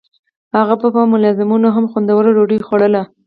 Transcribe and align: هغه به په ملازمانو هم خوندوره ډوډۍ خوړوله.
هغه 0.55 0.75
به 0.81 0.87
په 0.95 1.01
ملازمانو 1.13 1.69
هم 1.75 1.85
خوندوره 1.91 2.29
ډوډۍ 2.35 2.59
خوړوله. 2.67 3.01